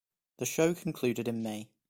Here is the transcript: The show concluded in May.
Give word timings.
The 0.39 0.47
show 0.47 0.73
concluded 0.73 1.27
in 1.27 1.43
May. 1.43 1.69